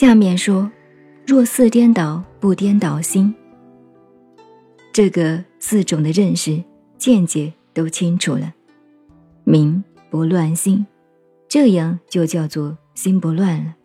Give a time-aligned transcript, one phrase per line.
[0.00, 0.72] 下面说
[1.28, 3.34] ：“若四颠倒，不颠倒心。”
[4.94, 6.64] 这个四种的认识
[6.96, 8.54] 见解都清楚了，
[9.44, 10.86] 明不乱心，
[11.46, 13.76] 这样就叫做心不乱了，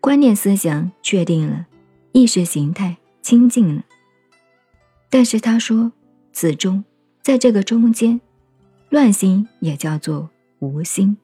[0.00, 1.66] 观念思想确定了，
[2.12, 3.84] 意识形态清净了。
[5.10, 5.92] 但是他说，
[6.32, 6.82] 此中
[7.20, 8.18] 在这个中间，
[8.88, 10.30] 乱心也叫做
[10.60, 11.18] 无心。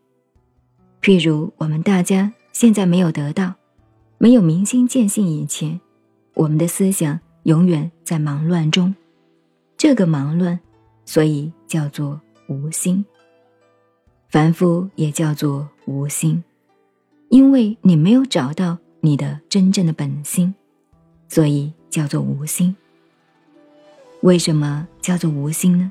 [1.01, 3.55] 譬如我们大家现在没有得到。
[4.23, 5.81] 没有明心见性以前，
[6.35, 8.95] 我们的思想永远在忙乱中。
[9.77, 10.61] 这个忙乱，
[11.05, 13.05] 所以叫做无心。
[14.29, 16.45] 凡夫也叫做无心，
[17.31, 20.55] 因为你没有找到你的真正的本心，
[21.29, 22.77] 所以叫做无心。
[24.21, 25.91] 为什么叫做无心呢？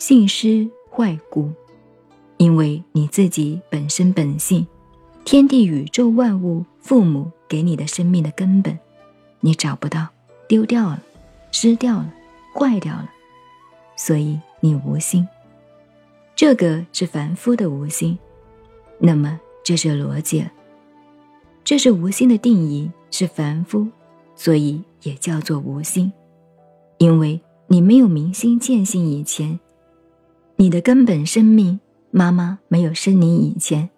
[0.00, 1.52] 性失坏故，
[2.38, 4.66] 因为你自己本身本性。
[5.24, 8.76] 天地宇宙万物，父母给你的生命的根本，
[9.40, 10.08] 你找不到，
[10.48, 11.00] 丢掉了，
[11.52, 12.12] 失掉了，
[12.52, 13.08] 坏掉了，
[13.96, 15.26] 所以你无心。
[16.34, 18.18] 这个是凡夫的无心，
[18.98, 20.44] 那么这是逻辑。
[21.62, 23.86] 这是无心的定义，是凡夫，
[24.34, 26.12] 所以也叫做无心。
[26.98, 29.60] 因为你没有明心见性以前，
[30.56, 31.78] 你的根本生命，
[32.10, 33.88] 妈妈没有生你以前，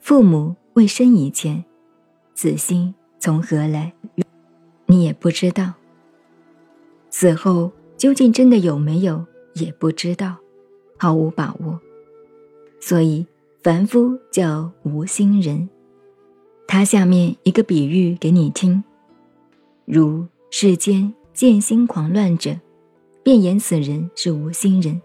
[0.00, 0.56] 父母。
[0.74, 1.62] 未生以前，
[2.34, 3.92] 此心从何来？
[4.86, 5.74] 你也不知道。
[7.10, 10.36] 死后究竟真的有没有，也不知道，
[10.96, 11.78] 毫无把握。
[12.80, 13.26] 所以
[13.62, 15.68] 凡夫叫无心人。
[16.66, 18.82] 他下面一个比喻给你听：
[19.84, 22.58] 如世间见心狂乱者，
[23.22, 25.02] 便言此人是无心人。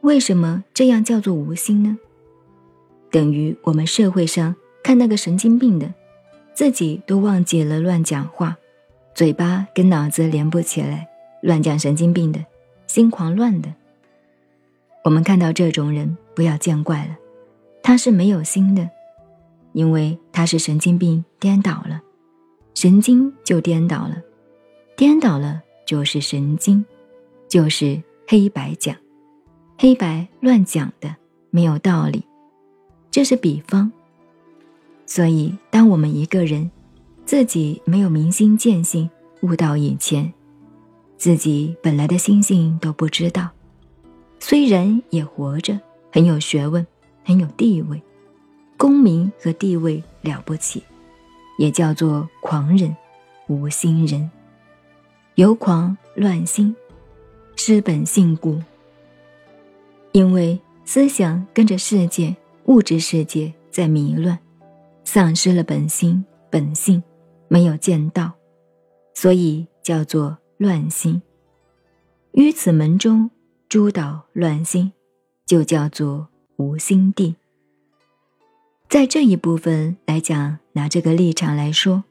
[0.00, 1.96] 为什么这样叫做无心呢？
[3.10, 5.92] 等于我们社会上看那个神经病的，
[6.54, 8.56] 自己都忘记了乱讲话，
[9.14, 11.08] 嘴巴跟脑子连不起来，
[11.42, 12.44] 乱讲神经病的，
[12.86, 13.72] 心狂乱的。
[15.04, 17.16] 我们看到这种人，不要见怪了，
[17.82, 18.90] 他是没有心的，
[19.72, 22.02] 因为他是神经病颠倒了，
[22.74, 24.20] 神经就颠倒了，
[24.96, 26.84] 颠倒了就是神经，
[27.48, 28.96] 就是黑白讲，
[29.78, 31.14] 黑白乱讲的
[31.50, 32.24] 没有道理。
[33.16, 33.90] 这是比方，
[35.06, 36.70] 所以当我们一个人
[37.24, 39.08] 自己没有明心见性
[39.40, 40.30] 悟道以前，
[41.16, 43.48] 自己本来的心性都不知道，
[44.38, 45.80] 虽然也活着，
[46.12, 46.86] 很有学问，
[47.24, 48.02] 很有地位，
[48.76, 50.82] 功名和地位了不起，
[51.56, 52.94] 也叫做狂人、
[53.46, 54.30] 无心人，
[55.36, 56.76] 由狂乱心，
[57.54, 58.60] 失本性故，
[60.12, 62.36] 因为思想跟着世界。
[62.66, 64.36] 物质世界在迷乱，
[65.04, 67.00] 丧失了本心本性，
[67.46, 68.32] 没有见到，
[69.14, 71.22] 所以叫做乱心。
[72.32, 73.30] 于此门中
[73.68, 74.92] 诸导乱心，
[75.46, 76.26] 就叫做
[76.56, 77.36] 无心地。
[78.88, 82.02] 在这一部分来讲，拿这个立场来说，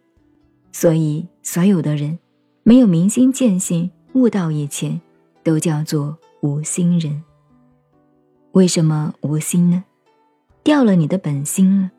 [0.71, 2.17] 所以所有的人
[2.63, 5.01] 没有明心见性悟道以前，
[5.43, 7.21] 都叫做无心人。
[8.53, 9.83] 为什么无心呢？
[10.65, 11.91] 掉了你的本心了。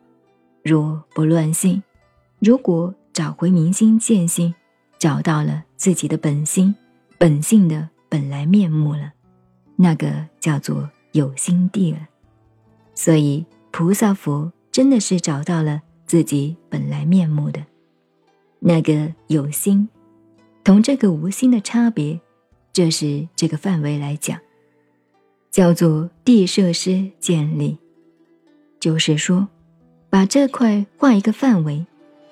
[0.61, 1.81] 若不乱心，
[2.39, 4.53] 如果找回明心见性，
[4.99, 6.75] 找到了自己的本心、
[7.17, 9.13] 本性的本来面目了，
[9.77, 11.99] 那个叫做有心地了。
[12.93, 17.63] 所以菩萨佛真的是找到了自己本来面目的。
[18.59, 19.87] 那个有心，
[20.65, 22.19] 同这个无心的差别，
[22.73, 24.37] 这是这个范围来讲，
[25.51, 27.77] 叫做地设施建立。
[28.87, 29.49] 就是说，
[30.09, 31.85] 把这块画一个范围，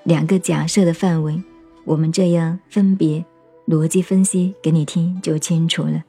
[0.06, 1.44] 两个假设的范围，
[1.84, 3.26] 我们这样分别
[3.68, 6.02] 逻辑分析给你听就清楚了。